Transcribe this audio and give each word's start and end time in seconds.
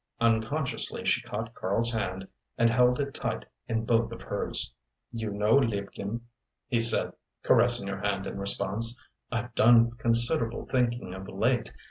Unconsciously 0.19 1.05
she 1.05 1.21
caught 1.21 1.53
Karl's 1.53 1.93
hand 1.93 2.27
and 2.57 2.71
held 2.71 2.99
it 2.99 3.13
tight 3.13 3.45
in 3.67 3.85
both 3.85 4.11
of 4.11 4.23
hers. 4.23 4.73
"You 5.11 5.29
know, 5.29 5.55
liebchen," 5.57 6.21
he 6.67 6.79
said, 6.79 7.13
caressing 7.43 7.87
her 7.87 8.01
hand 8.01 8.25
in 8.25 8.39
response, 8.39 8.97
"I've 9.31 9.53
done 9.53 9.91
considerable 9.91 10.65
thinking 10.65 11.13
of 11.13 11.27
late. 11.27 11.71